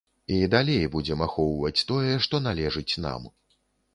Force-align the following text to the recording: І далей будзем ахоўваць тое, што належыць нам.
І 0.35 0.37
далей 0.53 0.85
будзем 0.95 1.19
ахоўваць 1.25 1.85
тое, 1.91 2.15
што 2.27 2.35
належыць 2.47 2.99
нам. 3.07 3.29